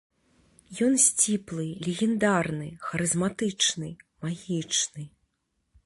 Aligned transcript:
Ён 0.85 0.93
сціплы, 1.07 1.67
легендарны, 1.89 2.69
харызматычны, 2.87 3.89
магічны. 4.27 5.03